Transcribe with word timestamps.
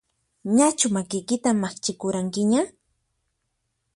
Ñachu 0.55 0.87
makiykita 0.95 1.49
maqchikuranqiña? 1.61 2.61